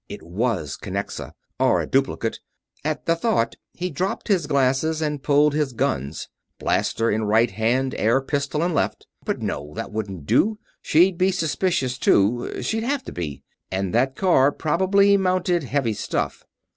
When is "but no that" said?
9.23-9.91